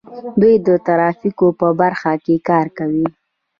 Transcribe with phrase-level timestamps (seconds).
[0.41, 3.05] دوی د ترافیکو په برخه کې کار کوي.